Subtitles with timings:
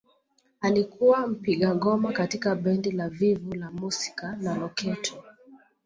[0.61, 5.23] Alikuwa mpiga ngoma katika bendi za Viva la Musica na Loketo